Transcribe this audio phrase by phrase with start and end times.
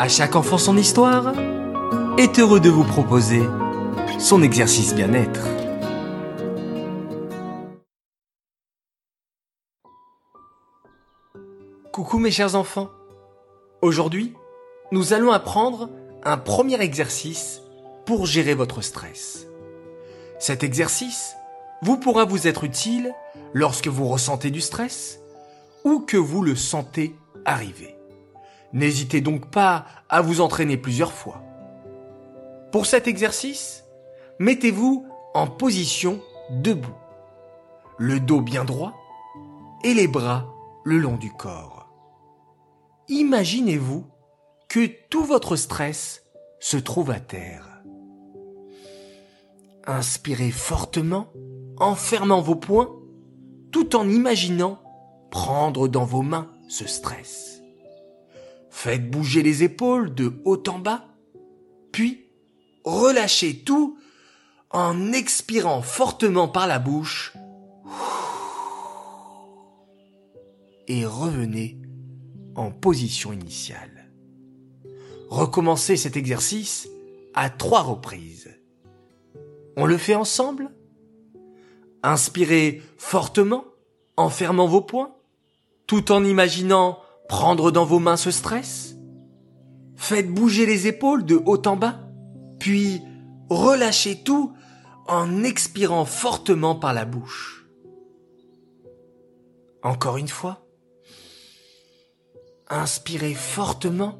[0.00, 1.34] À chaque enfant son histoire
[2.16, 3.42] est heureux de vous proposer
[4.18, 5.46] son exercice bien-être.
[11.92, 12.88] Coucou mes chers enfants.
[13.82, 14.32] Aujourd'hui,
[14.90, 15.90] nous allons apprendre
[16.24, 17.60] un premier exercice
[18.06, 19.48] pour gérer votre stress.
[20.38, 21.34] Cet exercice
[21.82, 23.12] vous pourra vous être utile
[23.52, 25.20] lorsque vous ressentez du stress
[25.84, 27.14] ou que vous le sentez
[27.44, 27.99] arriver.
[28.72, 31.42] N'hésitez donc pas à vous entraîner plusieurs fois.
[32.72, 33.84] Pour cet exercice,
[34.38, 36.20] mettez-vous en position
[36.50, 36.94] debout,
[37.98, 38.94] le dos bien droit
[39.84, 40.46] et les bras
[40.84, 41.88] le long du corps.
[43.08, 44.06] Imaginez-vous
[44.68, 46.22] que tout votre stress
[46.60, 47.82] se trouve à terre.
[49.86, 51.32] Inspirez fortement
[51.78, 52.90] en fermant vos poings
[53.72, 54.80] tout en imaginant
[55.30, 57.59] prendre dans vos mains ce stress.
[58.70, 61.06] Faites bouger les épaules de haut en bas,
[61.92, 62.26] puis
[62.84, 63.98] relâchez tout
[64.70, 67.34] en expirant fortement par la bouche
[70.86, 71.78] et revenez
[72.54, 74.10] en position initiale.
[75.28, 76.88] Recommencez cet exercice
[77.34, 78.50] à trois reprises.
[79.76, 80.70] On le fait ensemble
[82.02, 83.64] Inspirez fortement
[84.16, 85.14] en fermant vos poings,
[85.86, 86.98] tout en imaginant
[87.30, 88.96] prendre dans vos mains ce stress?
[89.94, 92.00] Faites bouger les épaules de haut en bas,
[92.58, 93.02] puis
[93.48, 94.52] relâchez tout
[95.06, 97.68] en expirant fortement par la bouche.
[99.84, 100.66] Encore une fois.
[102.68, 104.18] Inspirez fortement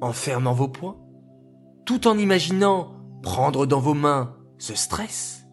[0.00, 0.98] en fermant vos poings,
[1.86, 5.44] tout en imaginant prendre dans vos mains ce stress.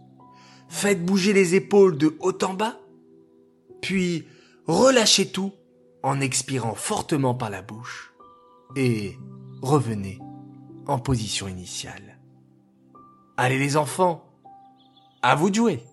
[0.67, 2.80] Faites bouger les épaules de haut en bas,
[3.81, 4.25] puis
[4.66, 5.53] relâchez tout
[6.06, 8.14] en expirant fortement par la bouche
[8.75, 9.17] et
[9.64, 10.20] revenez
[10.86, 12.20] en position initiale.
[13.38, 14.23] Allez les enfants,
[15.23, 15.83] à vous de jouer